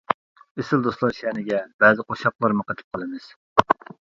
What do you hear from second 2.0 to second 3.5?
قوشاقلارمۇ قېتىپ قالىمىز.